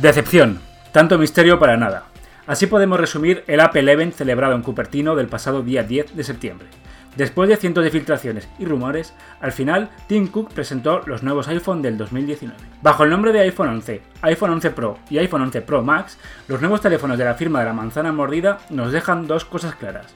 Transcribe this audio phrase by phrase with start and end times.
[0.00, 0.60] Decepción.
[0.92, 2.04] Tanto misterio para nada.
[2.46, 6.68] Así podemos resumir el Apple Event celebrado en Cupertino del pasado día 10 de septiembre.
[7.16, 9.12] Después de cientos de filtraciones y rumores,
[9.42, 12.56] al final Tim Cook presentó los nuevos iPhone del 2019.
[12.80, 16.16] Bajo el nombre de iPhone 11, iPhone 11 Pro y iPhone 11 Pro Max,
[16.48, 20.14] los nuevos teléfonos de la firma de la manzana mordida nos dejan dos cosas claras.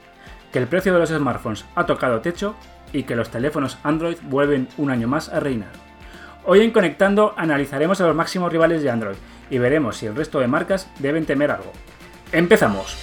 [0.51, 2.55] Que el precio de los smartphones ha tocado techo
[2.91, 5.85] y que los teléfonos Android vuelven un año más a reinar.
[6.47, 9.15] Hoy en Conectando analizaremos a los máximos rivales de Android
[9.49, 11.71] y veremos si el resto de marcas deben temer algo.
[12.31, 12.95] ¡Empezamos!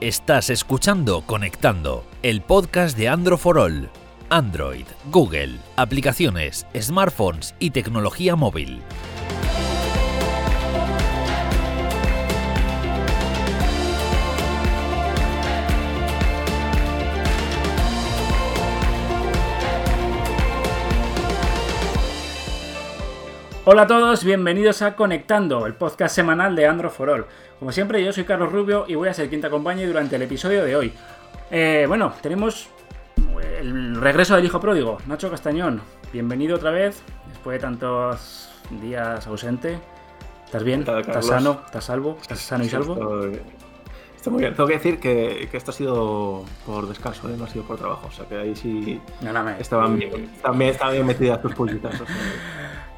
[0.00, 3.90] Estás escuchando Conectando, el podcast de Android for All.
[4.28, 8.80] Android, Google, aplicaciones, smartphones y tecnología móvil.
[23.72, 27.26] Hola a todos, bienvenidos a Conectando, el podcast semanal de Android for All.
[27.60, 30.22] Como siempre, yo soy Carlos Rubio y voy a ser quien te acompañe durante el
[30.22, 30.92] episodio de hoy.
[31.52, 32.68] Eh, bueno, tenemos
[33.60, 35.82] el regreso del hijo pródigo, Nacho Castañón.
[36.12, 38.50] Bienvenido otra vez, después de tantos
[38.82, 39.78] días ausente.
[40.46, 40.80] ¿Estás bien?
[40.80, 41.60] ¿Estás sano?
[41.64, 42.18] ¿Estás salvo?
[42.20, 42.94] ¿Estás sano y salvo?
[44.16, 44.54] Estoy, muy bien.
[44.54, 47.36] Tengo que decir que, esto ha sido por descanso, ¿eh?
[47.38, 48.08] no ha sido por trabajo.
[48.08, 49.00] O sea que ahí sí
[49.60, 50.28] estaban, bien,
[50.64, 52.02] estaban bien metidas tus pullitas.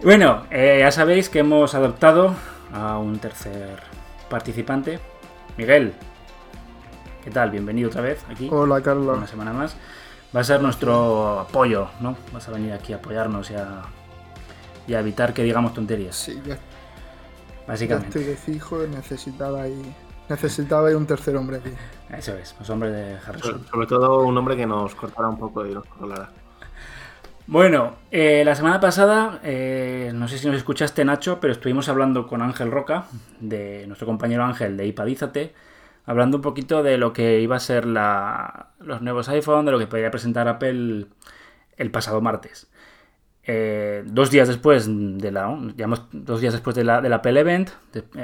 [0.03, 2.35] Bueno, eh, ya sabéis que hemos adoptado
[2.73, 3.81] a un tercer
[4.29, 4.99] participante.
[5.57, 5.93] Miguel,
[7.23, 7.53] ¿qué tal?
[7.53, 8.49] Bienvenido otra vez aquí.
[8.51, 9.17] Hola, Carlos.
[9.17, 9.77] Una semana más.
[10.35, 12.17] Va a ser nuestro apoyo, ¿no?
[12.33, 13.83] Vas a venir aquí a apoyarnos y a,
[14.89, 16.17] y a evitar que digamos tonterías.
[16.17, 16.59] Sí, ya.
[17.69, 18.19] Básicamente.
[18.19, 19.95] estoy de fijo, necesitaba ahí,
[20.29, 21.71] necesitaba un tercer hombre aquí.
[22.11, 23.65] Eso es, pues hombre de Harrison.
[23.71, 26.29] Sobre, todo un hombre que nos cortara un poco y nos controlara.
[27.47, 32.27] Bueno, eh, la semana pasada, eh, no sé si nos escuchaste Nacho, pero estuvimos hablando
[32.29, 33.07] con Ángel Roca,
[33.41, 35.53] de nuestro compañero Ángel de Ipadízate,
[36.07, 39.89] hablando un poquito de lo que iba a ser los nuevos iPhone, de lo que
[39.89, 41.07] podría presentar Apple
[41.77, 42.71] el pasado martes.
[43.45, 45.59] Eh, dos días después de la,
[46.13, 47.71] dos días después de la, Apple Event,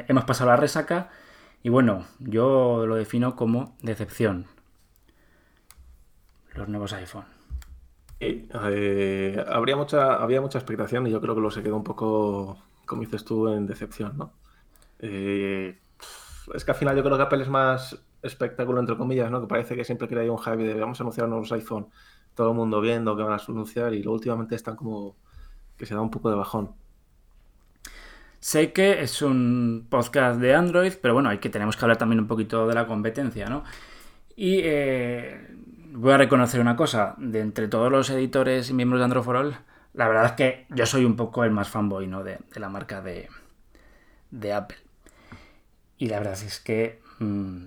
[0.06, 1.10] hemos pasado la resaca
[1.64, 4.46] y bueno, yo lo defino como decepción.
[6.54, 7.38] Los nuevos iPhone.
[8.20, 12.58] Eh, habría mucha, había mucha expectación y yo creo que lo se quedó un poco,
[12.84, 14.32] como dices tú, en decepción, ¿no?
[14.98, 15.78] Eh,
[16.54, 19.40] es que al final yo creo que Apple es más espectáculo, entre comillas, ¿no?
[19.40, 21.88] Que parece que siempre hay un hype de vamos a anunciar nuevos iPhone,
[22.34, 25.16] todo el mundo viendo que van a anunciar y luego últimamente están como
[25.76, 26.74] que se da un poco de bajón.
[28.40, 32.20] Sé que es un podcast de Android, pero bueno, hay que tenemos que hablar también
[32.20, 33.64] un poquito de la competencia, ¿no?
[34.36, 35.48] Y eh,
[35.93, 39.37] voy a reconocer una cosa, de entre todos los editores y miembros de Android for
[39.37, 39.56] All,
[39.94, 42.22] la verdad es que yo soy un poco el más fanboy ¿no?
[42.22, 43.28] de, la marca de,
[44.53, 44.78] Apple.
[45.97, 47.65] Y la verdad es que mm,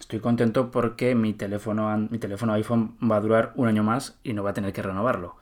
[0.00, 4.32] estoy contento porque mi teléfono, mi teléfono iPhone va a durar un año más y
[4.32, 5.36] no va a tener que renovarlo.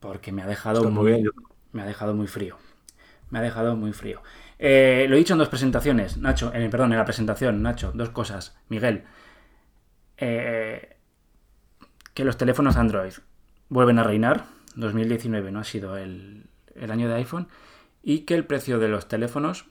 [0.00, 1.24] Porque me ha dejado, muy,
[1.72, 2.56] me ha dejado muy frío.
[3.30, 4.22] Me ha dejado muy frío.
[4.58, 8.10] Eh, lo he dicho en dos presentaciones, Nacho, eh, perdón, en la presentación, Nacho, dos
[8.10, 8.56] cosas.
[8.68, 9.04] Miguel,
[10.16, 10.93] eh,
[12.14, 13.12] que los teléfonos Android
[13.68, 14.46] vuelven a reinar.
[14.76, 16.48] 2019 no ha sido el,
[16.88, 17.48] año de iPhone.
[18.02, 19.66] Y que el precio de los teléfonos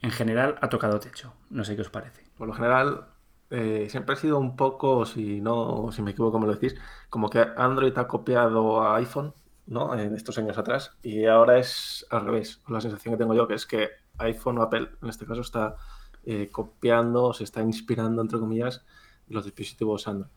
[0.00, 1.34] en general ha tocado techo.
[1.50, 2.24] No sé qué os parece.
[2.36, 3.08] Por lo general,
[3.50, 6.76] eh, siempre ha sido un poco, si no, si me equivoco, me lo decís,
[7.10, 9.34] como que Android ha copiado a iPhone,
[9.66, 9.94] ¿no?
[9.98, 10.96] En estos años atrás.
[11.02, 12.62] Y ahora es al revés.
[12.68, 15.76] La sensación que tengo yo que es que iPhone o Apple, en este caso, está
[16.24, 18.84] eh, copiando, se está inspirando, entre comillas,
[19.28, 20.30] los dispositivos Android.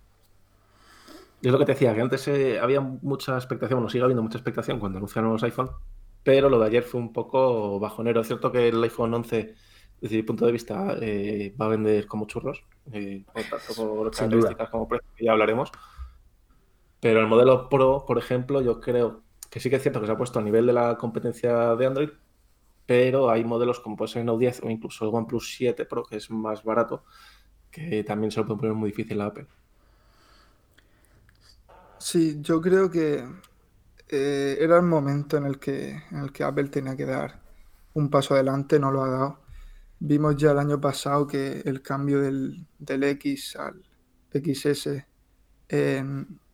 [1.42, 4.38] Es lo que te decía, que antes eh, había mucha expectación, bueno, sigue habiendo mucha
[4.38, 5.70] expectación cuando anunciaron los iPhone,
[6.24, 8.22] pero lo de ayer fue un poco bajonero.
[8.22, 9.54] Es cierto que el iPhone 11,
[10.01, 14.69] desde mi punto de vista, eh, va a vender como churros, eh, tanto por características
[14.69, 15.72] como precio, ya hablaremos.
[17.00, 20.12] Pero el modelo Pro, por ejemplo, yo creo que sí que es cierto que se
[20.12, 22.10] ha puesto a nivel de la competencia de Android,
[22.88, 26.04] pero hay modelos como puede ser el Note 10 o incluso el OnePlus 7 Pro,
[26.04, 27.04] que es más barato,
[27.69, 29.48] que también se lo puede poner muy difícil a Apple.
[31.99, 33.25] Sí, yo creo que
[34.09, 36.01] eh, era el momento en el, que,
[36.44, 37.41] Apple tenía que dar
[37.94, 39.39] un paso adelante, no lo ha dado.
[39.99, 43.83] Vimos ya el año pasado que el cambio del, X al
[44.31, 45.05] XS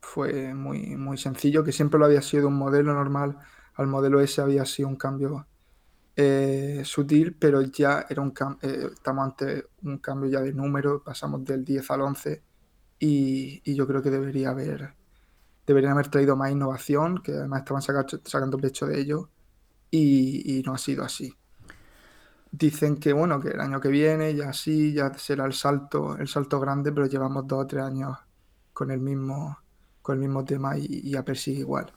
[0.02, 3.38] fue muy, muy sencillo, que siempre lo había sido un modelo normal,
[3.76, 5.48] al modelo S había sido un cambio
[6.16, 11.04] eh, sutil, pero ya era un cambio, eh, estamos ante un cambio ya de número,
[11.04, 12.44] pasamos del 10 al 11
[13.00, 14.94] y, y yo creo que debería haber,
[15.66, 19.30] deberían haber traído más innovación, que además estaban saca- sacando pecho de ello
[19.92, 21.34] y, no ha sido así.
[22.52, 26.28] Dicen que bueno, que el año que viene ya sí, ya será el salto, el
[26.28, 28.18] salto grande, pero llevamos dos o tres años
[28.74, 29.58] con el mismo,
[30.02, 31.92] con el mismo tema y, y Apple sigue igual.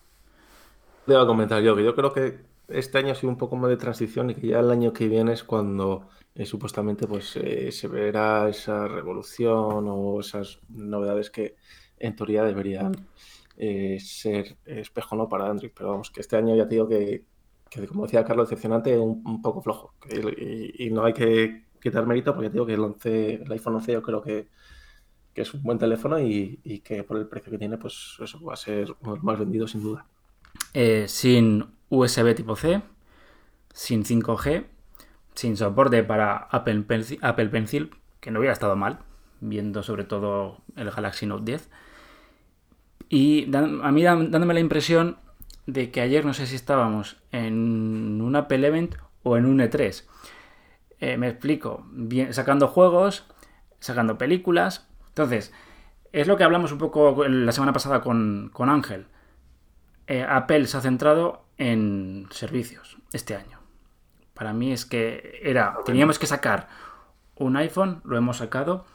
[1.08, 3.76] A comentar yo que yo creo que este año ha sido un poco más de
[3.76, 7.86] transición y que ya el año que viene es cuando eh, supuestamente pues eh, se
[7.86, 11.56] verá esa revolución o esas novedades que
[11.98, 12.92] en teoría deberían
[13.56, 15.70] eh, ser espejo no para Android.
[15.74, 17.24] Pero vamos, que este año ya te digo que,
[17.70, 19.94] que como decía Carlos, decepcionante, un, poco flojo.
[20.78, 23.92] Y no hay que quitar mérito porque te digo que el, 11, el iPhone 11
[23.92, 24.48] yo creo que,
[25.32, 28.42] que es un buen teléfono y, y que por el precio que tiene, pues eso
[28.42, 30.06] va a ser uno de los más vendidos sin duda.
[30.72, 32.82] Eh, sin USB tipo C,
[33.72, 34.66] sin 5G,
[35.34, 39.00] sin soporte para Apple Pencil, Apple Pencil, que no hubiera estado mal,
[39.40, 41.70] viendo sobre todo el Galaxy Note 10.
[43.08, 45.18] Y dan- a mí dan- dándome la impresión
[45.66, 50.06] de que ayer no sé si estábamos en un Apple Event o en un E3.
[51.00, 53.26] Eh, me explico, bien, sacando juegos,
[53.80, 54.88] sacando películas.
[55.08, 55.52] Entonces,
[56.12, 59.06] es lo que hablamos un poco la semana pasada con, con Ángel.
[60.06, 63.58] Eh, Apple se ha centrado en servicios este año.
[64.34, 66.68] Para mí es que era, teníamos que sacar
[67.36, 68.86] un iPhone, lo hemos sacado,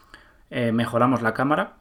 [0.49, 1.77] eh, mejoramos la cámara,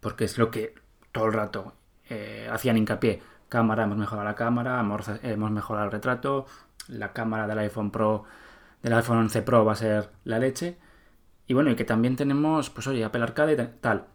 [0.00, 0.74] porque es lo que
[1.12, 1.74] todo el rato
[2.08, 3.22] eh, hacían hincapié.
[3.48, 6.46] Cámara, hemos mejorado la cámara, hemos, hemos mejorado el retrato,
[6.88, 8.24] la cámara del iPhone Pro,
[8.82, 10.76] del iPhone 11 Pro va a ser la leche.
[11.46, 14.06] Y bueno, y que también tenemos, pues oye, Apple Arcade y tal.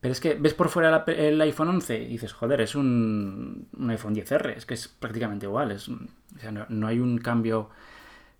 [0.00, 3.90] Pero es que ves por fuera el, iPhone 11 y dices, joder, es un, un
[3.90, 5.72] iPhone 10R, es que es prácticamente igual.
[5.72, 5.98] Es, o
[6.40, 7.70] sea, no, no hay un cambio,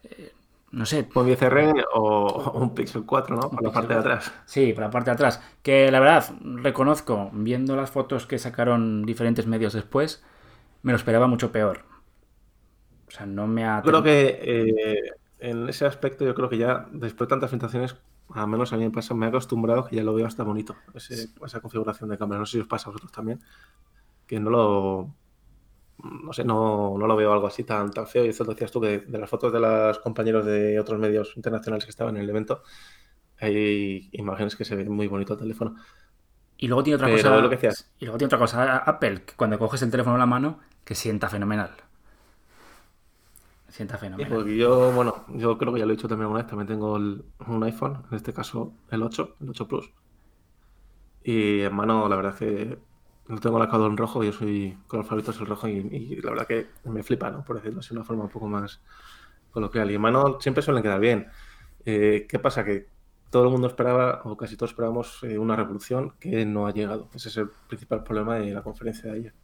[0.05, 0.33] eh,
[0.71, 3.51] no sé, Un 10R o, o un Pixel 4, ¿no?
[3.51, 4.33] Por la parte de atrás.
[4.47, 5.43] Sí, por la parte de atrás.
[5.63, 10.23] Que la verdad, reconozco, viendo las fotos que sacaron diferentes medios después,
[10.83, 11.85] me lo esperaba mucho peor.
[13.07, 13.79] O sea, no me ha...
[13.83, 17.97] Yo creo que eh, en ese aspecto, yo creo que ya después de tantas presentaciones,
[18.35, 20.77] al menos a mí me pasa, me he acostumbrado que ya lo veo hasta bonito,
[20.95, 22.41] ese- esa configuración de cámara.
[22.41, 23.41] No sé si os pasa a vosotros también,
[24.27, 25.15] que no lo.
[26.05, 28.25] No sé, no, no lo veo algo así tan, tan feo.
[28.25, 31.37] Y eso lo decías tú, que de las fotos de los compañeros de otros medios
[31.37, 32.63] internacionales que estaban en el evento,
[33.41, 35.77] hay imágenes que se ven muy bonito el teléfono.
[36.59, 37.41] Y luego tiene otra Pero cosa...
[37.41, 37.91] lo que decías.
[37.99, 40.95] Y luego tiene otra cosa, Apple, que cuando coges el teléfono en la mano, que
[40.95, 41.71] sienta fenomenal.
[43.69, 44.29] Sienta Sí, fenomenal.
[44.35, 46.97] porque yo, bueno, yo creo que ya lo he dicho también alguna vez, también tengo
[46.99, 49.93] el- un iPhone, en este caso el 8, el 8 Plus.
[51.23, 52.79] Y en mano, la verdad es que
[53.29, 56.31] lo tengo lacado en rojo, yo soy color favorito es el rojo y, y la
[56.31, 57.45] verdad que me flipa, ¿no?
[57.45, 58.81] Por decirlo así de una forma un poco más
[59.51, 59.91] coloquial.
[59.91, 61.29] Y en mano siempre suelen quedar bien.
[61.85, 62.65] Eh, ¿qué pasa?
[62.65, 62.89] Que
[63.31, 67.11] todo el mundo esperaba, o casi todos esperábamos, eh, una revolución que no ha llegado.
[67.15, 69.35] Ese es el principal problema de la conferencia de ayer.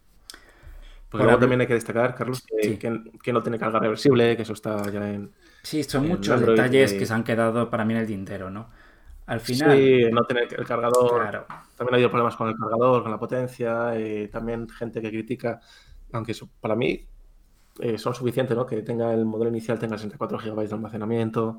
[1.11, 2.77] Porque luego también hay que destacar, Carlos, que, Sí.
[2.79, 5.31] que- que no tiene carga reversible, que eso está ya en,
[5.63, 8.51] Sí, son muchos Android, detalles eh, que se han quedado para mí en el tintero,
[8.51, 8.71] ¿no?
[9.27, 11.23] Al final, Sí, no tener el cargador.
[11.23, 13.97] claro, También ha habido problemas con el cargador, con la potencia.
[13.97, 15.61] eh, también gente que critica,
[16.13, 17.09] aunque eso, para mí
[17.81, 18.67] eh, son suficientes, ¿no?
[18.67, 21.59] Que tenga el modelo inicial tenga 64 GB de almacenamiento.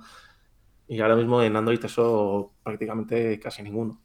[0.88, 4.02] Y ahora mismo en Android eso prácticamente casi ninguno.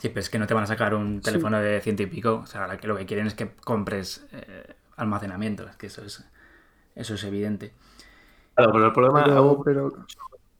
[0.00, 1.22] Sí, pero es que no te van a sacar un Sí.
[1.22, 2.40] teléfono de ciento y pico.
[2.42, 5.68] O sea, lo que quieren es que compres eh, almacenamiento.
[5.68, 6.24] Es que eso es,
[6.96, 7.74] eso es evidente.
[8.54, 9.92] Claro, pero el problema, Pero, hubo, pero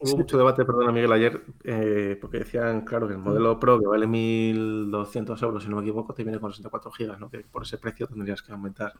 [0.04, 3.87] hubo mucho debate, perdona Miguel, ayer, eh, porque decían, claro, que el modelo Pro, que
[3.87, 7.30] vale 1.200 euros, si no me equivoco, te viene con 64 GB, ¿no?
[7.30, 8.92] Que por ese precio tendrías que aumentar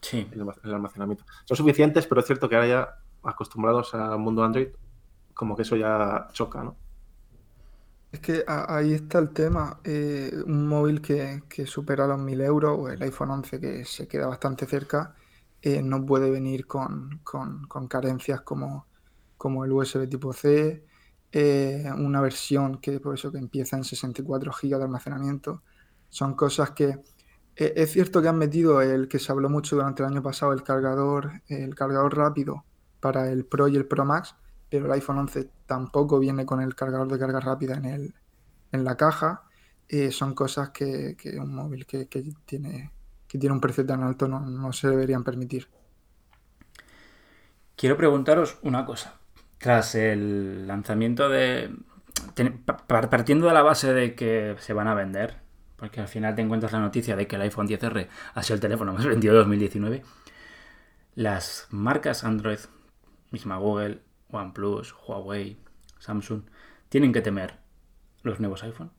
[0.00, 0.28] Sí.
[0.32, 1.24] el almac- el almacenamiento.
[1.44, 2.88] Son suficientes, pero es cierto que ahora ya
[3.22, 4.68] acostumbrados al mundo Android,
[5.34, 6.76] como que eso ya choca, ¿no?
[8.12, 9.78] Es que ahí está el tema.
[9.84, 14.08] eh, un móvil que, que supera los 1000 euros o el iPhone 11 que se
[14.08, 15.14] queda bastante cerca,
[15.62, 18.86] eh, no puede venir con, con- con carencias como,
[19.40, 20.84] como el USB tipo C,
[21.32, 25.62] eh, una versión que por eso que empieza en 64 GB de almacenamiento.
[26.10, 26.98] Son cosas que
[27.56, 30.52] eh, es cierto que han metido el que se habló mucho durante el año pasado,
[30.52, 32.66] el cargador, el cargador rápido
[33.00, 34.36] para el Pro y el Pro Max,
[34.68, 38.14] pero el iPhone 11 tampoco viene con el cargador de carga rápida en, el,
[38.72, 39.44] en la caja.
[39.88, 42.92] Eh, son cosas que, un móvil que, que tiene,
[43.26, 45.66] que tiene un precio tan alto no, no se deberían permitir.
[47.74, 49.19] Quiero preguntaros una cosa.
[49.60, 51.70] Tras el lanzamiento de...
[52.88, 55.36] Partiendo de la base de que se van a vender,
[55.76, 58.60] porque al final te encuentras la noticia de que el iPhone 10R ha sido el
[58.60, 60.02] teléfono más vendido de 2019,
[61.14, 62.58] las marcas Android
[63.30, 64.00] misma Google,
[64.30, 65.58] OnePlus, Huawei,
[65.98, 66.42] Samsung,
[66.88, 67.58] tienen que temer
[68.22, 68.90] los nuevos iPhone?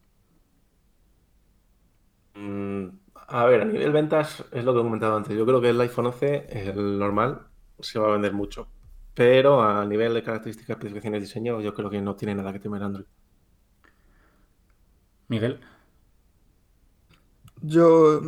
[2.33, 2.87] Mm,
[3.27, 5.37] a ver, a nivel ventas es lo que he comentado antes.
[5.37, 7.47] Yo creo que el iPhone 11, el normal,
[7.79, 8.67] se va a vender mucho.
[9.13, 12.83] Pero a nivel de características, especificaciones, diseño, yo creo que no tiene nada que temer
[12.83, 13.05] Android.
[15.29, 15.59] Miguel.
[17.61, 18.21] Yo,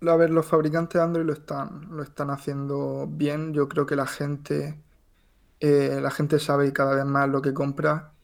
[0.00, 3.52] a ver, los fabricantes de Android lo están, lo están haciendo bien.
[3.54, 4.82] Yo creo que la gente,
[5.60, 8.14] eh, la gente sabe cada vez más lo que compra.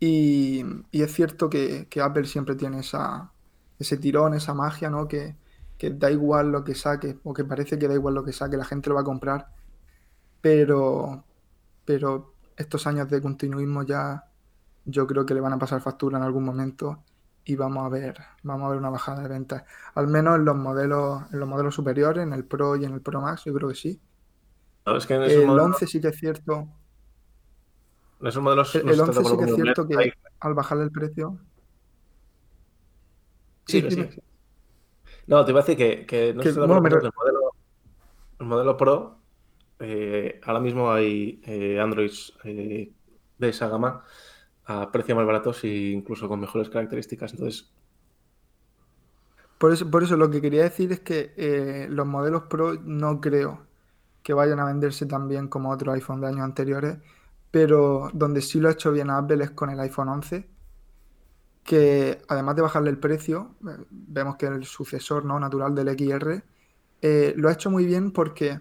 [0.00, 3.34] Y, y es cierto que, que Apple siempre tiene esa,
[3.80, 5.08] ese tirón, esa magia, ¿no?
[5.08, 5.38] Que,
[5.78, 8.58] que da igual lo que saque, o que parece que da igual lo que saque,
[8.58, 9.53] la gente lo va a comprar.
[10.44, 11.24] Pero,
[11.86, 14.24] pero estos años de continuismo ya
[14.84, 17.02] yo creo que le van a pasar factura en algún momento
[17.46, 19.64] y vamos a ver, vamos a ver una bajada de ventas.
[19.94, 23.00] Al menos en los modelos, en los modelos superiores, en el Pro y en el
[23.00, 23.98] Pro Max, yo creo que sí.
[24.84, 26.68] el 11 sí que es cierto.
[28.20, 31.38] Esos modelos el, 11 sí que es cierto que al bajarle el precio.
[33.64, 34.20] Sí, sí, sí,
[35.26, 37.54] No, te iba a decir que, no que, el, modelo,
[38.40, 39.23] el modelo Pro
[39.86, 42.92] eh, ahora mismo hay eh, Androids eh,
[43.38, 44.02] de esa gama
[44.64, 47.32] a precio más baratos e incluso con mejores características.
[47.34, 47.70] Entonces.
[49.58, 53.66] Por eso, por eso lo que quería decir es que los modelos Pro no creo
[54.22, 56.98] que vayan a venderse tan bien como otros iPhone de años anteriores,
[57.50, 60.48] pero donde sí lo ha hecho bien Apple es con el iPhone 11,
[61.62, 65.38] que además de bajarle el precio, vemos que el sucesor ¿no?
[65.38, 66.42] natural del XR,
[67.36, 68.60] lo ha hecho muy bien porque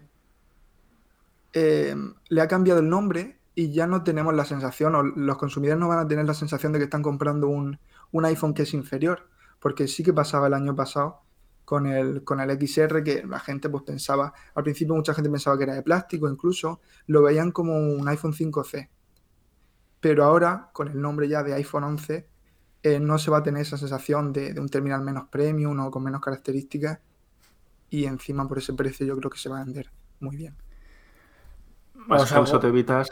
[1.53, 1.95] eh,
[2.29, 5.87] le ha cambiado el nombre y ya no tenemos la sensación, o los consumidores no
[5.87, 7.79] van a tener la sensación de que están comprando un,
[8.23, 9.29] iPhone que es inferior,
[9.59, 11.21] porque sí que pasaba el año pasado
[11.65, 15.63] con el, con XR que la gente pues pensaba, al principio mucha gente pensaba que
[15.63, 18.89] era de plástico, incluso lo veían como un iPhone 5C.
[19.99, 22.27] Pero ahora, con el nombre ya de iPhone 11,
[22.83, 25.91] eh, no se va a tener esa sensación de, de, un terminal menos premium o
[25.91, 26.99] con menos características
[27.89, 30.57] y encima por ese precio yo creo que se va a vender muy bien
[32.07, 33.09] con eso te evitas,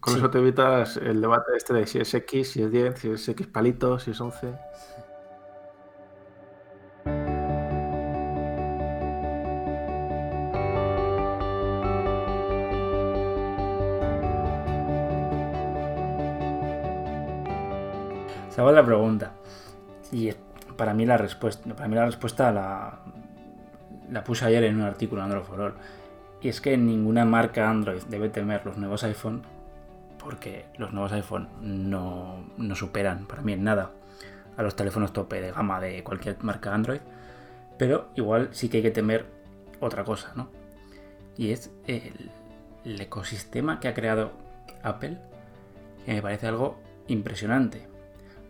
[0.00, 3.10] con eso te evitas el debate este de si es X, si es 10, si
[3.10, 4.54] es X palito, si es 11.
[18.50, 19.32] Se hago la pregunta.
[20.10, 20.30] Y
[20.76, 23.00] para mí la respuesta, para mí la respuesta la,
[24.10, 25.74] la puse ayer en un artículo en Android for All
[26.42, 29.42] y es que ninguna marca Android debe temer los nuevos iPhone
[30.18, 32.44] porque los nuevos iPhone no,
[32.74, 33.92] superan para mí en nada
[34.56, 37.00] a los teléfonos tope de gama de cualquier marca Android.
[37.78, 39.26] Pero igual sí que hay que temer
[39.80, 40.48] otra cosa, ¿no?
[41.36, 42.30] Y es el,
[42.84, 44.32] ecosistema que ha creado
[44.82, 45.18] Apple,
[46.04, 47.86] que me parece algo impresionante.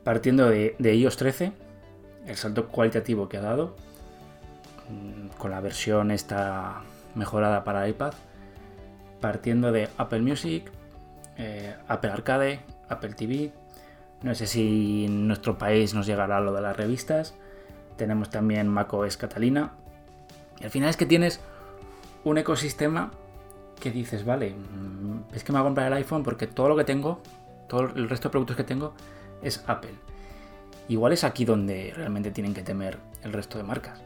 [0.02, 1.52] Partiendo de, de iOS 13,
[2.26, 3.76] el salto cualitativo que ha dado,
[4.90, 6.82] mm, con la versión esta
[7.14, 8.12] mejorada para iPad,
[9.20, 10.70] partiendo de Apple Music,
[11.36, 13.52] eh, Apple Arcade, Apple TV.
[14.22, 17.34] No sé si en nuestro país nos llegará lo de las revistas.
[17.96, 19.72] Tenemos también macOS Catalina.
[20.60, 21.40] Y al final es que tienes
[22.24, 23.10] un ecosistema
[23.80, 26.76] que dices, vale, mm, es que me voy a comprar el iPhone porque todo lo
[26.76, 27.20] que tengo,
[27.68, 28.94] todo el resto de productos que tengo
[29.42, 29.94] es Apple.
[30.88, 34.00] Igual es aquí donde realmente tienen que temer el resto de marcas.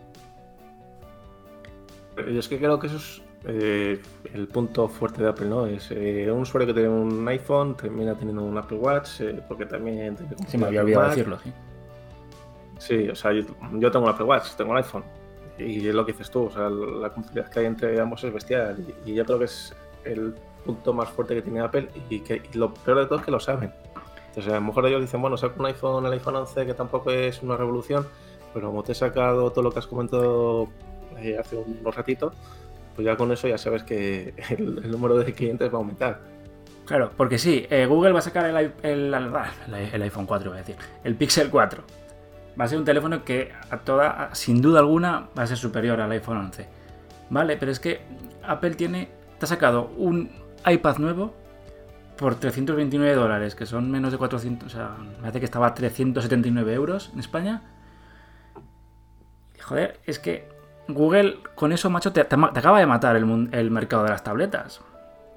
[2.16, 4.00] Yo es que creo que eso es eh,
[4.32, 5.66] el punto fuerte de Apple, ¿no?
[5.66, 9.66] Es eh, un usuario que tiene un iPhone, termina teniendo un Apple Watch, eh, porque
[9.66, 10.16] también...
[10.48, 11.52] Sí, me había olvidado decirlo, sí.
[12.78, 15.04] Sí, o sea, yo, tengo un Apple Watch, tengo un iPhone.
[15.58, 18.32] Y es lo que dices tú, o sea, la complejidad que hay entre ambos es
[18.32, 18.84] bestial.
[19.04, 22.74] Y, yo creo que es el punto más fuerte que tiene Apple y que lo
[22.74, 23.72] peor de todo es que lo saben.
[24.28, 27.10] Entonces, a lo mejor ellos dicen, bueno, saco un iPhone, el iPhone 11, que tampoco
[27.10, 28.06] es una revolución,
[28.52, 30.68] pero como te he sacado todo lo que has comentado
[31.18, 32.32] eh, hace un ratito,
[32.94, 36.20] pues ya con eso ya sabes que el, número de clientes va a aumentar.
[36.86, 40.76] Claro, porque sí, eh, Google va a sacar el, el, iPhone 4, voy a decir,
[41.02, 41.82] el Pixel 4.
[42.58, 46.00] Va a ser un teléfono que a toda, sin duda alguna, va a ser superior
[46.00, 46.66] al iPhone 11.
[47.28, 48.00] Vale, pero es que
[48.44, 49.08] Apple tiene,
[49.38, 50.30] te ha sacado un
[50.64, 51.34] iPad nuevo
[52.16, 55.74] por 329 dólares, que son menos de 400, o sea, me parece que estaba a
[55.74, 57.62] 379 euros en España.
[59.62, 60.48] Joder, es que
[60.88, 64.80] Google, con eso, macho, te, acaba de matar el, mercado de las tabletas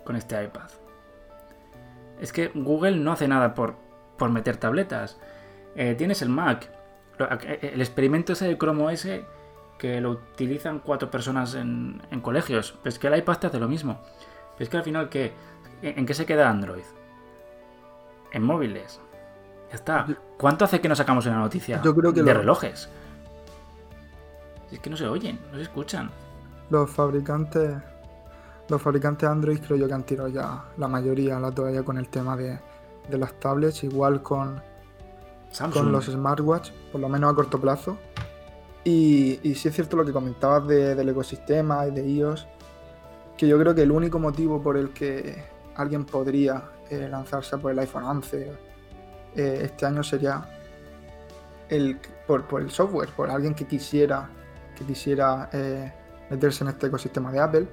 [0.03, 0.69] con este iPad.
[2.19, 3.75] Es que Google no hace nada por,
[4.17, 5.19] por meter tabletas.
[5.75, 6.69] Eh, tienes el Mac.
[7.19, 9.07] Eh, el experimento ese de Chrome OS
[9.77, 12.75] que lo utilizan cuatro personas en, colegios.
[12.83, 14.01] Pero es que el iPad te hace lo mismo.
[14.53, 15.33] Pero es que al final que
[15.81, 16.83] ¿En qué se queda Android?
[18.31, 18.99] En móviles.
[19.69, 20.07] Ya está.
[20.37, 22.89] ¿Cuánto hace que no sacamos una noticia Yo creo que de lo- relojes?
[24.71, 26.09] Es que no se oyen, no se escuchan.
[26.69, 27.75] Los fabricantes.
[28.67, 32.07] Los fabricantes Android creo yo que han tirado ya la mayoría la toalla con el
[32.09, 32.59] tema de,
[33.09, 34.61] de las tablets, igual con,
[35.49, 35.83] Samsung.
[35.85, 37.97] con los smartwatch, por lo menos a corto plazo.
[38.83, 42.47] Y, y sí es cierto lo que comentabas de- del ecosistema y de iOS,
[43.37, 45.43] que yo creo que el único motivo por el que
[45.75, 48.51] alguien podría eh, lanzarse por el iPhone 11
[49.35, 50.43] eh, este año sería
[51.69, 54.29] el, por, por el software, por alguien que quisiera,
[54.79, 55.91] que quisiera eh,
[56.29, 57.67] meterse en este ecosistema de Apple,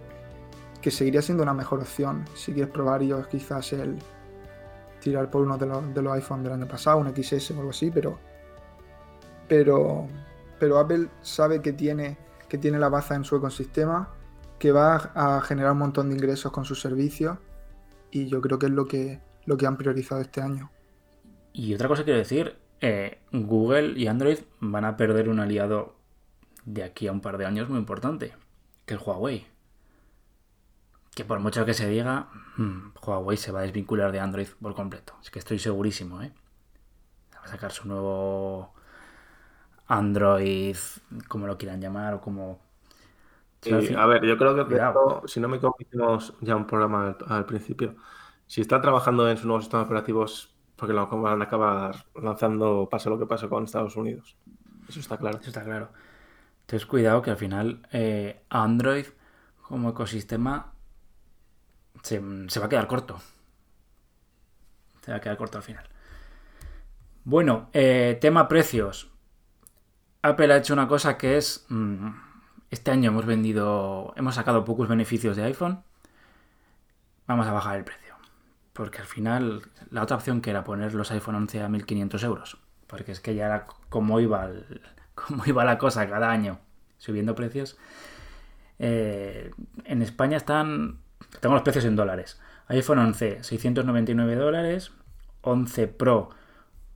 [0.83, 3.97] que seguiría siendo una mejor opción si quieres probar iOS quizás el
[5.01, 7.71] tirar por uno de los, de los iPhone del año pasado, un XS o algo
[7.71, 8.19] así, pero
[9.49, 10.07] pero
[10.59, 14.15] pero Apple sabe que tiene que tiene la baza en su ecosistema,
[14.59, 17.39] que va a generar un montón de ingresos con sus servicios
[18.11, 20.71] y yo creo que es lo que lo que han priorizado este año.
[21.53, 25.96] Y otra cosa quiero decir, eh, Google y Android van a perder un aliado
[26.67, 28.35] de aquí a un par de años muy importante,
[28.85, 29.47] que es Huawei.
[31.15, 34.75] Que por mucho que se diga, mm, Huawei se va a desvincular de Android por
[34.75, 35.15] completo.
[35.23, 36.33] Es que estoy segurísimo, ¿eh?
[37.35, 38.75] Va a sacar su nuevo
[39.87, 40.77] Android,
[41.29, 42.61] como lo quieran llamar, o como...
[43.63, 45.23] Sí, a ver, yo creo que Cuidado.
[45.27, 47.97] si no me hicimos ya un programa al, al principio.
[48.47, 53.11] Si están trabajando en sus nuevos sistemas operativos, porque lo van a acabar lanzando, pase
[53.11, 54.37] lo que pase con Estados Unidos.
[54.89, 55.39] Eso está claro.
[55.39, 55.89] Eso está claro.
[56.67, 59.07] Entonces, cuidado que al final eh, Android
[59.63, 60.73] como ecosistema
[62.03, 63.21] se, va a quedar corto.
[65.03, 65.85] Se va a quedar corto al final.
[67.25, 69.11] Bueno, eh, tema precios.
[70.23, 71.67] Apple ha hecho una cosa que es.
[71.69, 72.09] mm,
[72.71, 74.13] este año hemos vendido.
[74.17, 75.83] Hemos sacado pocos beneficios de iPhone.
[77.27, 78.15] Vamos a bajar el precio.
[78.73, 82.59] Porque al final, la otra opción que era poner los iPhone 11 a 1500 euros.
[82.87, 84.83] Porque es que ya era como iba, el-
[85.17, 86.61] como iba la cosa cada año
[86.99, 87.77] subiendo precios.
[88.79, 89.51] Eh,
[89.85, 90.99] en España están.
[91.41, 92.41] Tengo los precios en dólares.
[92.69, 94.93] iPhone 11, 699 dólares.
[95.43, 96.31] 11 Pro,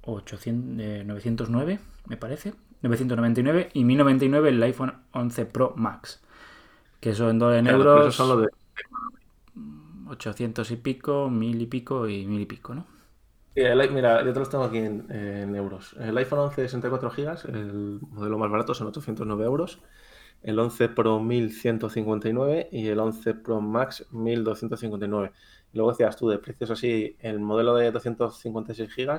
[0.03, 2.55] 800, eh, 909, me parece.
[2.83, 6.21] 999 y 1099 el iPhone 11 Pro Max.
[7.01, 8.09] Que eso en, do- en euros.
[8.09, 8.49] eso son lo de-
[10.09, 12.87] 800 y pico, 1000 y pico y 1000 y pico, ¿no?
[13.55, 15.97] Sí, el mira, yo te los tengo aquí en, en euros.
[15.99, 19.81] El iPhone 11 de 64 GB, el modelo más barato son 809 euros.
[20.43, 25.33] El 11 Pro 1159 y el 11 Pro Max 1259.
[25.73, 29.19] Y luego decías tú de precios así, el modelo de 256 GB,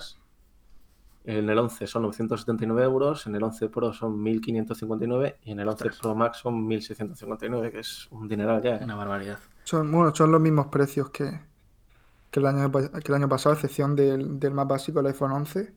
[1.23, 5.67] en el 11 son 979 euros, en el 11 Pro son 1559 y en el
[5.67, 8.77] 11 Pro Max son 1659, que es un dineral ya.
[8.77, 8.83] ¿eh?
[8.83, 9.37] Una barbaridad.
[9.63, 11.39] Son, bueno, son los mismos precios que,
[12.31, 15.75] que el año, que el año pasado, excepción del, del más básico, el iPhone 11,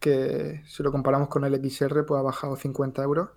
[0.00, 3.30] que si lo comparamos con el XR, pues ha bajado 50 euros,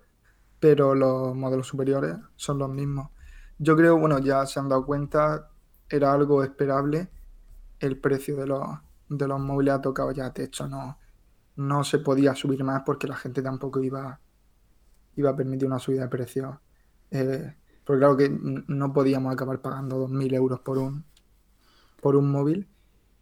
[0.60, 3.10] pero los modelos superiores son los mismos.
[3.58, 5.49] Yo creo, bueno, ya se han dado cuenta,
[5.89, 7.10] era algo esperable,
[7.80, 8.67] el precio de los,
[9.10, 10.97] de los móviles ha tocado ya techo, no,
[11.56, 14.19] no se podía subir más porque la gente tampoco iba,
[15.15, 16.56] iba a permitir una subida de precios.
[17.12, 21.04] Eh, porque claro que no podíamos acabar pagando 2.000 euros por un,
[22.01, 22.67] por un móvil.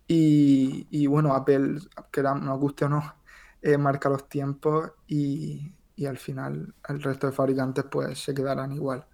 [0.07, 1.79] Y, y bueno, Apple,
[2.11, 3.15] que nos guste o no,
[3.61, 8.71] eh, marca los tiempos y, y al final el resto de fabricantes pues se quedarán
[8.71, 9.05] igual.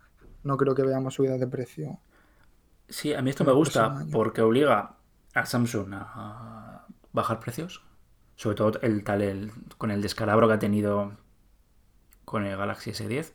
[0.44, 2.00] No creo que veamos subidas de precio.
[2.88, 4.98] Sí, a mí esto me gusta porque obliga
[5.34, 7.84] a Samsung a bajar precios.
[8.36, 11.18] Sobre todo el tal el, con el descalabro que ha tenido
[12.26, 13.34] con el Galaxy S10.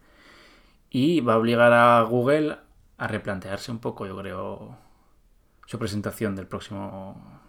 [0.90, 2.58] Y va a obligar a Google
[2.98, 4.78] a replantearse un poco, yo creo,
[5.70, 7.40] su presentación del próximo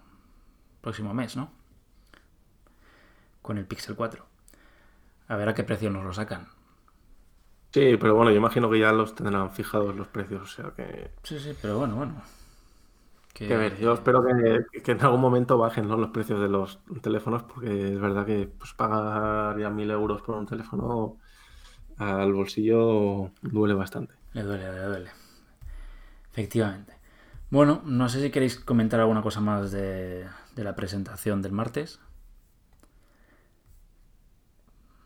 [0.79, 1.51] próximo mes, ¿no?
[3.41, 4.23] Con el Pixel 4.
[5.27, 6.47] A ver a qué precio nos lo sacan.
[7.73, 11.09] Sí, pero bueno, yo imagino que ya los tendrán fijados los precios, o sea que
[11.23, 12.21] Sí, sí, pero bueno, bueno.
[13.33, 15.97] Que, Que ver, yo espero que, que en algún momento bajen, ¿no?
[15.97, 20.35] los precios de los teléfonos, porque es verdad que pues, pagar ya mil euros por
[20.35, 21.17] un teléfono
[21.97, 24.13] al bolsillo duele bastante.
[24.33, 25.11] Le duele, le duele.
[26.31, 27.00] Efectivamente.
[27.51, 31.99] Bueno, no sé si queréis comentar alguna cosa más de, la presentación del martes.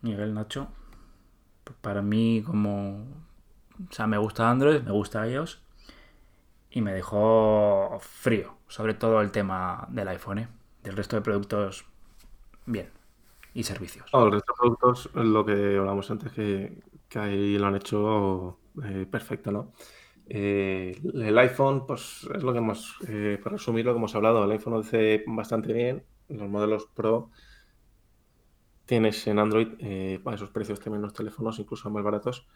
[0.04, 0.68] Miguel, Nacho.
[1.82, 3.04] Para mí, como.
[3.90, 5.60] O sea, me gusta Android, me gusta iOS.
[6.70, 8.54] Y me dejó frío.
[8.68, 10.48] Sobre todo el tema del iPhone, ¿eh?
[10.84, 11.86] Del resto de productos,
[12.68, 12.92] bien.
[13.56, 14.08] Y servicios.
[14.14, 18.60] No, el resto de productos, lo que hablamos antes, que, que ahí lo han hecho
[18.84, 19.72] eh, perfecto, ¿no?
[20.28, 24.44] Eh, el iPhone, pues es lo que hemos, eh, para resumir lo que hemos hablado,
[24.44, 27.30] el iPhone 11 bastante bien, los modelos Pro
[28.86, 32.48] tienes en Android eh, a esos precios también los teléfonos, incluso más baratos,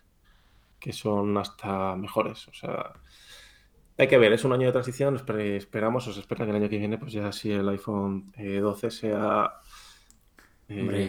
[0.80, 2.48] que son hasta mejores.
[2.48, 2.94] O sea,
[3.98, 6.70] hay que ver, es un año de transición, esperamos, o se espera que el año
[6.70, 9.54] que viene, pues ya si el iPhone 12 eh, sea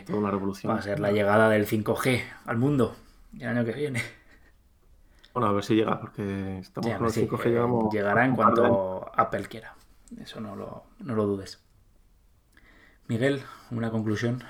[0.07, 0.73] toda una revolución.
[0.73, 2.97] Va a ser la llegada del 5G al mundo
[3.39, 4.20] el año que viene.
[5.33, 7.93] Bueno, a ver si llega, porque estamos con el 5G.
[7.93, 9.77] llegará en cuanto Apple quiera.
[10.21, 11.63] Eso no lo, no lo dudes.
[13.07, 14.43] Miguel, una conclusión.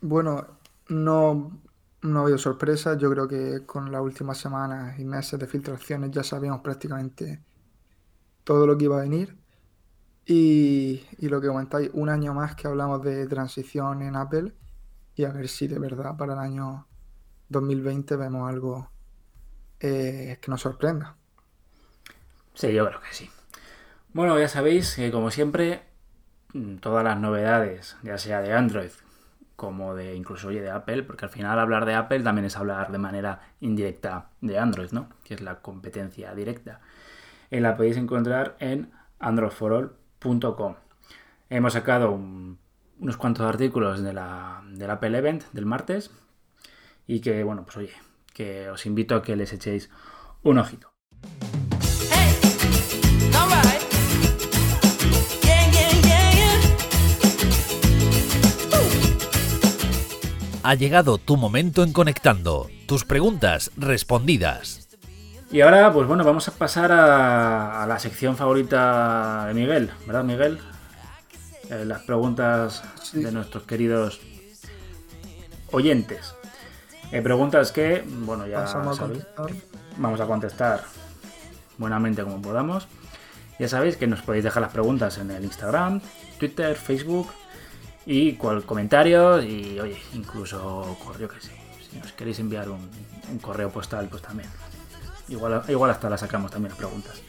[0.00, 0.46] Bueno,
[0.88, 1.60] no,
[2.02, 2.98] no ha habido sorpresas.
[2.98, 7.42] Yo creo que con las últimas semanas y meses de filtraciones ya sabíamos prácticamente
[8.44, 9.36] todo lo que iba a venir.
[10.26, 14.54] Y, lo que comentáis, un año más que hablamos de transición en Apple
[15.14, 16.87] y a ver si de verdad para el año
[17.48, 18.90] 2020 vemos algo
[19.80, 21.16] eh, que nos sorprenda.
[22.54, 23.30] Sí, yo creo que sí.
[24.12, 25.82] Bueno, ya sabéis que como siempre,
[26.54, 28.90] mm, todas las novedades, ya sea de Android
[29.58, 32.92] como de incluso oye de Apple, porque al final hablar de Apple también es hablar
[32.92, 35.08] de manera indirecta de Android, ¿no?
[35.24, 36.80] Que es la competencia directa.
[37.50, 40.76] La podéis encontrar en androidforall.com.
[41.50, 46.12] Hemos sacado unos cuantos artículos de la, del Apple Event del martes
[47.08, 47.92] y que, bueno, pues oye,
[48.32, 49.90] que os invito a que les echéis
[50.44, 50.92] un ojito.
[60.62, 62.68] Ha llegado tu momento en Conectando.
[62.86, 64.86] Tus preguntas respondidas.
[65.50, 70.58] Y ahora, pues bueno, vamos a pasar a, la sección favorita de Miguel, ¿verdad, Miguel?
[71.70, 72.82] Eh, las preguntas
[73.14, 74.20] de nuestros queridos
[75.70, 76.34] oyentes.
[77.10, 79.08] Eh, preguntas que, bueno, ya vamos a,
[79.96, 80.82] vamos a contestar
[81.78, 82.86] buenamente como podamos.
[83.58, 86.00] Ya sabéis que nos podéis dejar las preguntas en el Instagram,
[86.38, 87.28] Twitter, Facebook
[88.06, 91.52] y cual comentarios y oye, incluso correo que sé.
[91.90, 92.88] Si nos queréis enviar un,
[93.40, 94.48] correo postal, pues también.
[95.28, 97.20] Igual, igual hasta la sacamos también las preguntas.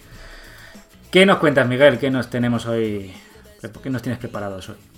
[1.11, 1.97] ¿Qué nos cuentas, Miguel?
[1.97, 3.13] ¿Qué nos tenemos hoy?
[3.81, 4.88] ¿Qué nos tienes preparados hoy?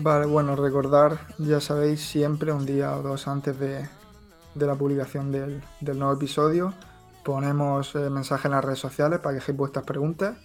[0.00, 3.88] Vale, bueno, recordar, ya sabéis, siempre un día o dos antes de,
[4.54, 6.72] la publicación del, nuevo episodio,
[7.24, 10.36] ponemos eh, mensajes en las redes sociales para que dejéis vuestras preguntas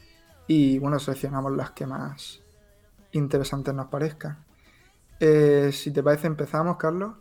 [0.48, 2.42] y bueno, seleccionamos las que más
[3.12, 4.44] interesantes nos parezcan.
[5.20, 7.14] Eh, si te parece, empezamos, Carlos.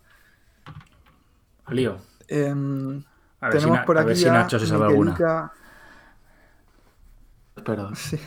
[1.68, 1.98] Lío.
[2.28, 3.04] Em,
[3.50, 5.52] tenemos por aquí si Nacho se sabe alguna.
[7.62, 7.94] Perdón.
[7.94, 8.18] Sí.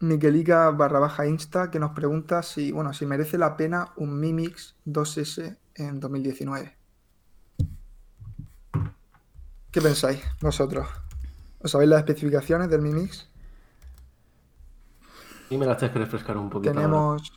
[0.00, 4.32] Miquelica barra baja Insta que nos pregunta si, bueno, si merece la pena un Mi
[4.32, 6.76] Mix 2S en 2019.
[9.70, 10.88] ¿Qué pensáis vosotros?
[11.60, 13.28] ¿Os sabéis las especificaciones del Mi Mix?
[15.50, 16.72] Y me la tienes que refrescar un poquito.
[16.72, 17.32] Tenemos.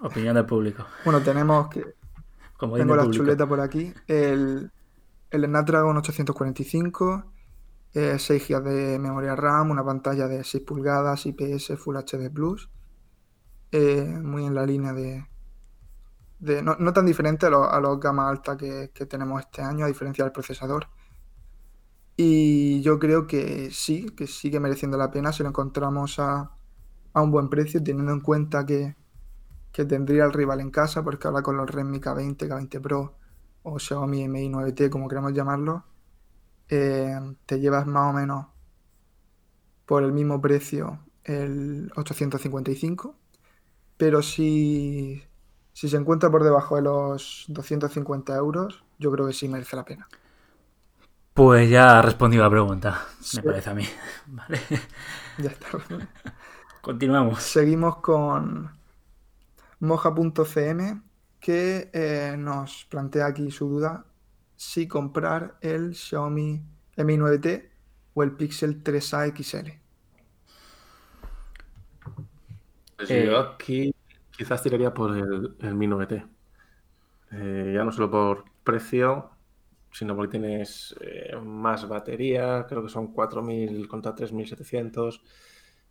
[0.00, 0.86] Opinión del público.
[1.04, 1.94] Bueno, tenemos que.
[2.58, 3.92] Tengo la chuleta por aquí.
[4.06, 4.70] El,
[5.30, 7.24] el Snapdragon 845,
[8.18, 12.70] 6 GB de memoria RAM, una pantalla de 6 pulgadas, IPS Full HD Plus.
[13.72, 15.26] Eh, muy en la línea de.
[16.38, 19.88] de no, tan diferente a los a gama alta que, que tenemos este año, a
[19.88, 20.88] diferencia del procesador.
[22.16, 26.58] Y yo creo que sí, que sigue mereciendo la pena si lo encontramos a
[27.12, 28.96] a un buen precio, teniendo en cuenta que,
[29.72, 33.16] tendría el rival en casa, porque ahora con los Redmi K20, K20 Pro
[33.62, 35.84] o Xiaomi Mi 9T, como queramos llamarlo,
[36.68, 37.17] eh,
[37.48, 38.46] te llevas más o menos
[39.86, 43.16] por el mismo precio el 855,
[43.96, 45.22] pero si,
[45.72, 49.86] si se encuentra por debajo de los 250 euros, yo creo que sí merece la
[49.86, 50.06] pena.
[51.32, 53.84] Pues ya ha respondido la pregunta, me parece a mí.
[54.26, 54.60] Vale.
[55.38, 55.68] Ya está.
[56.82, 57.42] Continuamos.
[57.42, 58.78] Seguimos con
[59.80, 61.02] moja.cm
[61.40, 64.04] que eh, nos plantea aquí su duda
[64.54, 66.62] si comprar el Xiaomi
[67.04, 67.68] Mi 9T
[68.14, 69.70] o el Pixel 3A XL.
[72.96, 73.94] Pues yo eh, aquí
[74.36, 76.26] quizás tiraría por el, Mi 9T.
[77.30, 79.30] Eh, ya no solo por precio,
[79.92, 80.94] sino porque tienes
[81.42, 85.20] más batería, creo que son 4.000 contra 3.700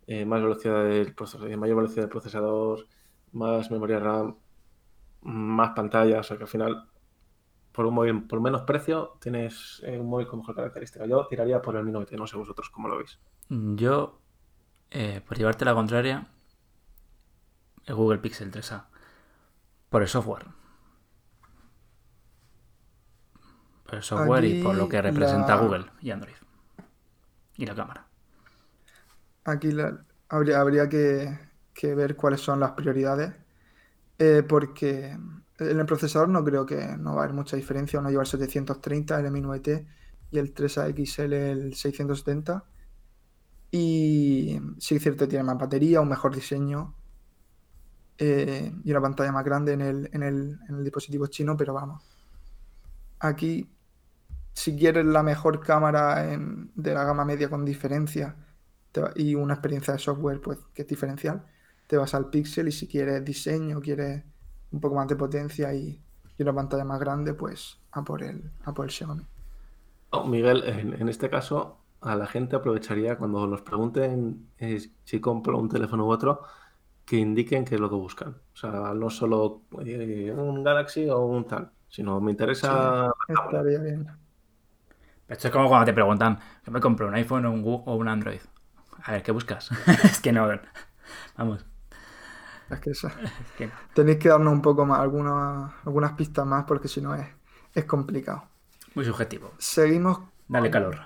[0.08, 2.88] eh, más velocidad del procesador, eh, mayor velocidad del procesador,
[3.34, 4.38] más memoria RAM,
[5.22, 6.88] más pantalla, o sea que al final
[7.78, 11.06] por un móvil por menos precio tienes eh, un móvil con mejor característica.
[11.06, 13.20] Yo tiraría por el Mi 9 no sé vosotros cómo lo veis.
[13.50, 14.20] Yo,
[15.28, 16.28] por llevarte la contraria,
[17.86, 18.86] el Google Pixel 3A.
[19.90, 20.48] Por el software.
[23.86, 26.36] Por el software y por lo que representa la- Google y Android.
[27.58, 28.06] Y la cámara.
[29.46, 31.40] Aquí la- habría, habría que,
[31.74, 33.34] que ver cuáles son las prioridades,
[34.20, 35.18] eh, porque
[35.60, 38.00] en el procesador no creo que no va a haber mucha diferencia.
[38.00, 39.88] Uno lleva el 730, el Mi9T,
[40.32, 42.66] y el 3AXL, el 670.
[43.72, 46.96] Y sí es cierto, tiene más batería, un mejor diseño
[48.18, 51.74] eh, y una pantalla más grande en el, en el- en el dispositivo chino, pero
[51.74, 52.04] vamos.
[53.20, 53.70] Aquí,
[54.54, 58.38] si quieres la mejor cámara en- de la gama media con diferencia
[59.16, 61.46] y una experiencia de software pues, que es diferencial,
[61.88, 64.24] te vas al Pixel y si quieres diseño, quieres
[64.72, 66.04] un poco más de potencia y,
[66.38, 69.28] y una pantalla más grande, pues a por el, a por el Xiaomi.
[70.12, 75.20] No, Miguel, en, en este caso, a la gente aprovecharía cuando nos pregunten eh, si
[75.20, 76.44] compro un teléfono u otro,
[77.06, 78.32] que indiquen qué es lo que buscan.
[78.54, 83.12] O sea, no solo eh, un Galaxy o un tal, sino me interesa.
[83.28, 84.08] Estaría bien.
[85.28, 87.08] Esto es como cuando te preguntan, ¿qué me compro?
[87.08, 88.40] ¿Un iPhone o un, Gu- o un Android?
[89.04, 89.70] A ver, ¿qué buscas?
[90.06, 90.48] es que no.
[91.38, 91.66] Vamos.
[92.70, 93.74] Es que eso- es que no.
[93.94, 97.28] tenéis que darnos un poco más, algunas, algunas pistas más, porque si no es,
[97.74, 98.50] es complicado.
[98.96, 99.54] Muy subjetivo.
[99.60, 101.00] Seguimos Dale calor.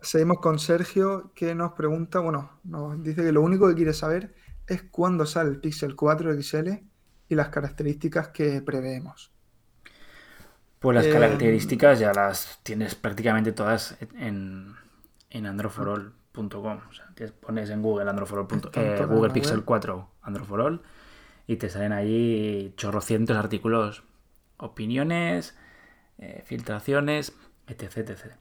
[0.00, 4.32] Seguimos con Sergio que nos pregunta, bueno, nos dice que lo único que quiere saber
[4.68, 6.84] es cuándo sale el Pixel 4 XL
[7.28, 9.32] y las características que preveemos.
[10.78, 14.74] Pues las Eh, características ya las tienes prácticamente todas en,
[15.30, 15.46] en
[16.34, 16.80] androforall.com.
[16.88, 18.46] O sea, te pones en Google androforall.
[18.74, 19.64] Eh, en Google Pixel web.
[19.64, 20.80] 4 androforall
[21.46, 24.02] y te salen ahí chorrocientos artículos,
[24.56, 25.56] opiniones,
[26.18, 27.34] eh, filtraciones,
[27.66, 28.36] etc, etc.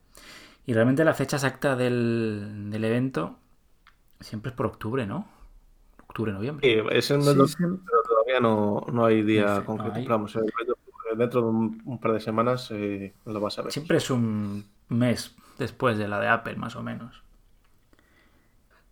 [0.65, 3.37] Y realmente la fecha exacta del, del evento
[4.21, 5.27] siempre es por octubre, ¿no?
[6.07, 6.65] Octubre, noviembre.
[6.65, 9.95] Sí, es Sí, lo- sí, pero todavía no, no hay día No sé, no concreto.
[9.97, 10.07] hay.
[10.07, 10.39] Vamos, eh,
[11.17, 13.71] dentro de un, un par de semanas eh, lo vas a ver.
[13.73, 17.21] Siempre es un mes después de la de Apple, más o menos.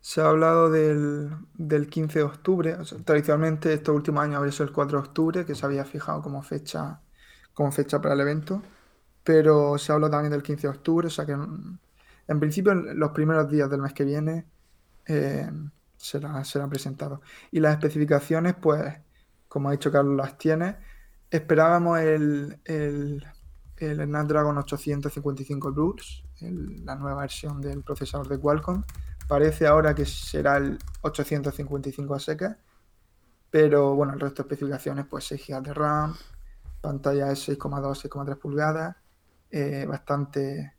[0.01, 2.77] Se ha hablado del, del 15 de octubre.
[3.05, 6.41] tradicionalmente estos últimos años habría sido el 4 de octubre, que se había fijado como
[6.43, 7.01] fecha,
[7.53, 8.61] como fecha para el evento.
[9.23, 11.79] Pero se habla también del 15 de octubre, o sea que en,
[12.27, 14.45] en principio en los primeros días del mes que viene
[15.05, 15.49] eh,
[15.97, 17.21] será, será presentado.
[17.51, 18.81] Y las especificaciones, pues,
[19.47, 20.77] como ha dicho Carlos, las tiene.
[21.29, 23.25] Esperábamos el, el,
[23.77, 28.83] el Snapdragon 855 Plus, la nueva versión del procesador de Qualcomm.
[29.31, 32.57] Parece ahora que será el 855 a secas,
[33.49, 36.17] pero bueno, el resto de especificaciones, pues 6 GB de RAM,
[36.81, 38.97] pantalla de 6,2, 6,3 pulgadas,
[39.49, 40.73] eh, bastante,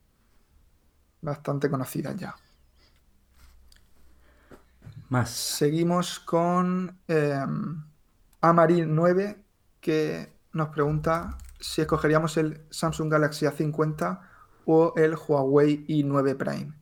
[1.22, 2.34] bastante conocidas ya.
[5.08, 5.30] Más.
[5.30, 7.46] Seguimos con eh,
[8.42, 9.42] Amarin 9,
[9.80, 14.20] que nos pregunta si escogeríamos el Samsung Galaxy A50
[14.66, 16.74] o el Huawei i9 Prime.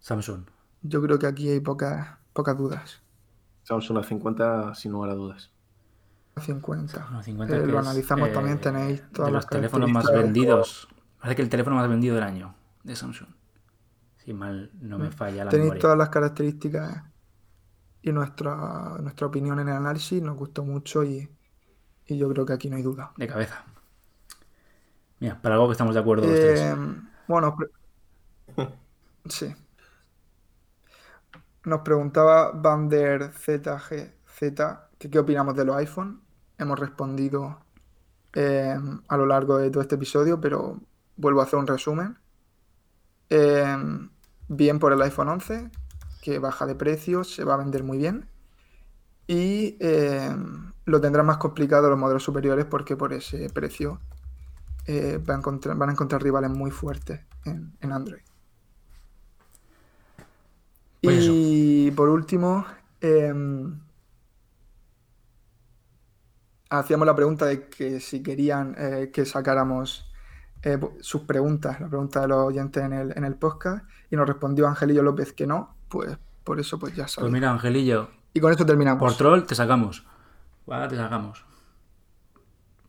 [0.00, 0.53] Samsung.
[0.84, 3.02] Yo creo que aquí hay pocas, pocas dudas.
[3.64, 5.50] Samsung A50 sin lugar a dudas.
[6.36, 7.00] A50.
[7.02, 10.08] Bueno, 50 Eh, lo es, analizamos eh, también, tenéis todas de las los teléfonos más
[10.08, 10.14] características.
[10.14, 10.88] vendidos.
[11.18, 13.28] Parece que el teléfono más vendido del año de Samsung.
[14.16, 15.54] Si mal no me falla la Mm.
[15.54, 15.80] Tenéis memoria.
[15.80, 17.04] todas las características
[18.02, 21.28] y nuestra, nuestra opinión en el análisis nos gustó mucho y,
[22.06, 23.14] y yo creo que aquí no hay duda.
[23.16, 23.64] De cabeza.
[25.20, 26.78] Mira, para algo que estamos de acuerdo los Eh, tres.
[27.26, 27.56] bueno,
[29.28, 29.54] sí.
[31.64, 34.38] Nos preguntaba Bander ZGZ
[34.98, 36.20] que qué opinamos de los iPhone.
[36.58, 37.58] Hemos respondido
[38.34, 40.78] eh, a lo largo de todo este episodio, pero
[41.16, 42.18] vuelvo a hacer un resumen.
[43.30, 43.76] Eh,
[44.48, 45.70] bien por el iPhone 11,
[46.20, 48.28] que baja de precio, se va a vender muy bien.
[49.26, 50.36] Y eh,
[50.84, 54.00] lo tendrán más complicado los modelos superiores porque por ese precio
[54.86, 58.22] eh, van, a encontrar, van a encontrar rivales muy fuertes en Android.
[61.04, 62.64] Pues y por último,
[63.00, 63.78] em,
[66.70, 70.10] hacíamos la pregunta de que si querían eh, que sacáramos
[70.62, 74.26] eh, sus preguntas, la pregunta de los oyentes en el, en el podcast, y nos
[74.26, 77.32] respondió Angelillo López que no, pues por eso pues ya Pues sabéis.
[77.32, 78.98] mira, Angelillo, Y con esto terminamos.
[79.00, 80.04] por troll te sacamos.
[80.66, 81.44] Ahora te sacamos.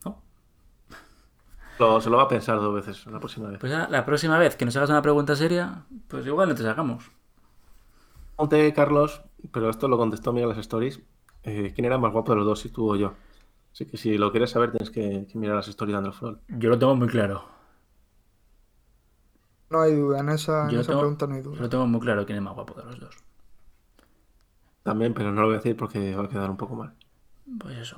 [0.06, 0.21] ¿No?
[1.80, 3.60] Lo- se lo va a pensar dos veces la próxima vez.
[3.60, 6.63] Pues ya, la próxima vez que nos hagas una pregunta seria, pues igual no te
[6.63, 7.12] sacamos.
[8.36, 9.21] Pregunté, Carlos,
[9.52, 11.00] pero esto lo contestó Miguel en las stories.
[11.43, 13.13] eh, ¿Quién era más guapo de los dos, si tú o yo?
[13.71, 16.39] Así que si lo quieres saber, tienes que, que mirar las stories de Androflor.
[16.50, 17.45] Yo lo tengo muy claro.
[19.69, 21.62] No hay duda, en esa, en Yo esa tengo- pregunta no hay Yo duda.
[21.62, 23.15] lo tengo muy claro quién es más guapo de los dos.
[24.84, 26.93] También, pero no lo voy a decir porque va a quedar un poco mal.
[27.60, 27.98] Pues eso.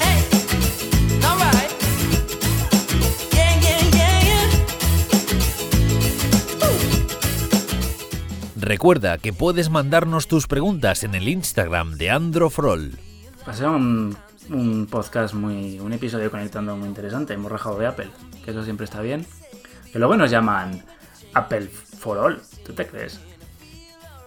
[0.00, 0.24] Hey,
[8.68, 12.98] Recuerda que puedes mandarnos tus preguntas en el Instagram de Androfrol.
[13.48, 14.14] Va a ser un,
[14.50, 15.80] un podcast muy.
[15.80, 17.32] un episodio conectando muy interesante.
[17.32, 18.10] Hemos rajado de Apple,
[18.44, 19.24] que eso siempre está bien.
[19.90, 20.84] Que luego nos llaman
[21.32, 22.42] Apple for All.
[22.66, 23.18] ¿Tú te crees?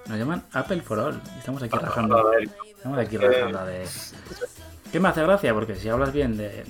[0.07, 1.21] Nos llaman Apple for All.
[1.35, 2.17] Y estamos aquí rajando.
[2.17, 3.85] A ver, Estamos aquí rajando de.
[4.91, 5.53] ¿Qué me hace gracia?
[5.53, 6.65] Porque si hablas bien de.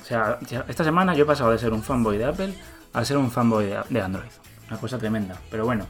[0.00, 2.54] O sea, esta semana yo he pasado de ser un fanboy de Apple
[2.92, 4.30] a ser un fanboy de Android.
[4.68, 5.36] Una cosa tremenda.
[5.50, 5.88] Pero bueno,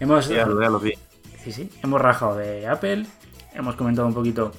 [0.00, 0.28] hemos.
[0.28, 0.92] ya, lo- ya lo vi.
[1.42, 1.70] Sí, sí.
[1.82, 3.06] Hemos rajado de Apple.
[3.54, 4.52] Hemos comentado un poquito.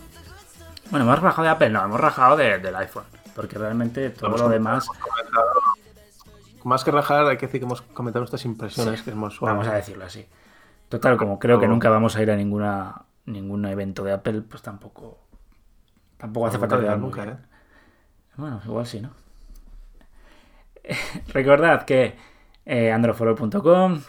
[0.90, 3.06] Bueno, hemos rajado de Apple, no, hemos rajado de- del iPhone.
[3.36, 4.88] Porque realmente todo Hemos lo demás.
[6.64, 9.54] Más que rajar, hay que decir que hemos comentado nuestras impresiones, que es más suave.
[9.56, 10.28] Vamos a decirlo así.
[10.90, 11.74] Total, como creo que Todo.
[11.74, 15.20] nunca vamos a ir a ninguna ningún evento de Apple, pues tampoco.
[16.18, 17.24] Tampoco hace falta nunca.
[17.24, 17.38] ¿eh?
[18.36, 19.12] Bueno, igual sí, ¿no?
[21.34, 22.16] Recordad que
[22.66, 22.92] eh,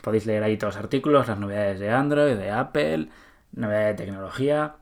[0.03, 3.09] podéis leer ahí todos los artículos, las novedades de Android, de Apple,
[3.53, 4.77] novedades de tecnología.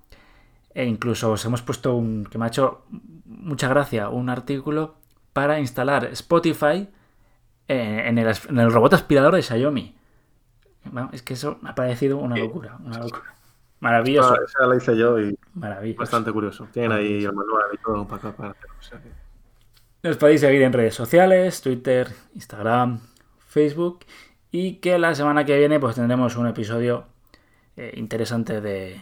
[0.75, 2.85] E incluso os hemos puesto un que me ha hecho
[3.25, 4.95] mucha gracia, un artículo
[5.33, 6.89] para instalar Spotify
[7.67, 9.97] en, el, en el robot aspirador de Xiaomi.
[10.85, 13.35] Bueno, es que eso me ha parecido una locura, una locura.
[13.81, 15.37] Maravilloso, Esa, esa la hice yo y
[15.95, 16.69] bastante curioso.
[16.73, 18.75] Tienen ahí el manual y todo para para hacerlo.
[18.79, 19.11] o sea que-
[20.09, 23.01] Nos podéis seguir en redes sociales, Twitter, Instagram,
[23.51, 24.05] Facebook
[24.53, 27.07] y que la semana que viene pues tendremos un episodio
[27.77, 29.01] eh, interesante de,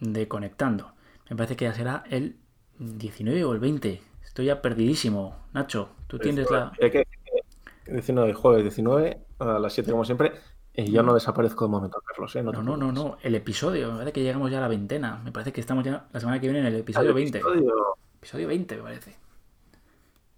[0.00, 0.92] de Conectando.
[1.28, 2.36] Me parece que ya será el
[2.78, 4.02] 19 o el 20.
[4.24, 5.36] Estoy ya perdidísimo.
[5.52, 6.72] Nacho, tú tienes la...
[6.80, 7.18] Y Hay que decir
[7.84, 10.32] que 19 jueves 19 a las 7 como siempre.
[10.72, 12.34] Y yo no desaparezco de momento, Carlos.
[12.36, 12.42] ¿eh?
[12.42, 13.92] No, no, no, no, el episodio.
[13.92, 15.20] Me parece que llegamos ya a la veintena.
[15.22, 17.38] Me parece que estamos ya la semana que viene en el episodio el 20.
[17.38, 19.16] episodio Episodio 20, me parece.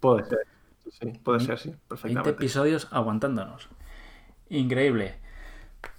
[0.01, 0.56] Puede ser.
[0.91, 2.31] Sí, sí, puede ser, sí, 20 perfectamente.
[2.31, 3.69] episodios aguantándonos.
[4.49, 5.17] Increíble.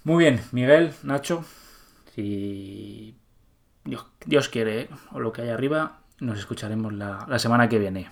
[0.04, 1.44] Muy bien, Miguel, Nacho.
[2.14, 3.16] Si
[3.84, 4.88] Dios, Dios quiere, ¿eh?
[5.12, 8.10] o lo que hay arriba, nos escucharemos la, la semana que viene.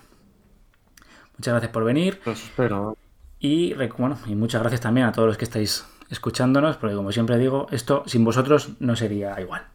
[1.37, 2.21] Muchas gracias por venir.
[2.25, 2.97] Los espero.
[3.39, 7.37] Y, bueno, y muchas gracias también a todos los que estáis escuchándonos, porque como siempre
[7.37, 9.67] digo, esto sin vosotros no sería igual.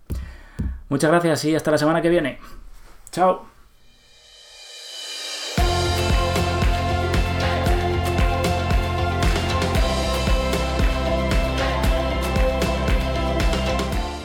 [0.89, 2.39] Muchas gracias y hasta la semana que viene.
[3.11, 3.52] Chao.